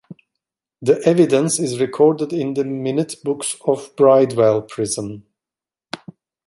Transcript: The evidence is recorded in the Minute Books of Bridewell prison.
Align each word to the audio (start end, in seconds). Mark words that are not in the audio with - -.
The 0.81 0.99
evidence 1.05 1.59
is 1.59 1.79
recorded 1.79 2.33
in 2.33 2.55
the 2.55 2.63
Minute 2.63 3.17
Books 3.23 3.55
of 3.67 3.95
Bridewell 3.95 4.63
prison. 4.63 5.27